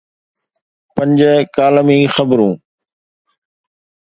پنج 0.95 1.19
ڪالمي 1.55 1.99
خبرون. 2.15 2.53